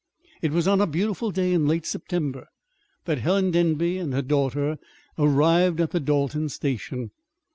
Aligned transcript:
It 0.41 0.51
was 0.51 0.67
on 0.67 0.81
a 0.81 0.87
beautiful 0.87 1.29
day 1.29 1.53
in 1.53 1.67
late 1.67 1.85
September 1.85 2.47
that 3.05 3.19
Helen 3.19 3.51
Denby 3.51 3.99
and 3.99 4.13
her 4.15 4.23
daughter 4.23 4.79
arrived 5.15 5.79
at 5.79 5.91
the 5.91 5.99
Dalton 5.99 6.49
station. 6.49 7.11